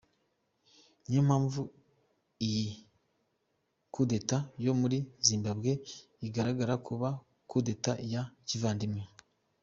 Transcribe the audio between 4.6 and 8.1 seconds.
yo muri Zimbabwe igaragara kuba kudeta